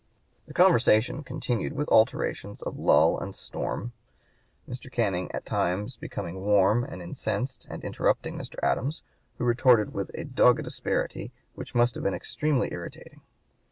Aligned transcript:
'"The 0.47 0.55
conversation 0.55 1.21
continued 1.21 1.73
with 1.73 1.87
alternations 1.89 2.63
of 2.63 2.79
lull 2.79 3.19
and 3.19 3.35
storm, 3.35 3.93
Mr. 4.67 4.91
Canning 4.91 5.29
at 5.31 5.45
times 5.45 5.95
becoming 5.95 6.41
warm 6.43 6.83
and 6.83 7.03
incensed 7.03 7.67
and 7.69 7.83
interrupting 7.83 8.35
Mr. 8.35 8.55
Adams, 8.63 9.03
who 9.37 9.43
retorted 9.45 9.93
with 9.93 10.09
a 10.15 10.23
dogged 10.23 10.65
asperity 10.65 11.31
which 11.53 11.75
must 11.75 11.93
have 11.93 12.03
been 12.03 12.15
extremely 12.15 12.73
irritating. 12.73 13.21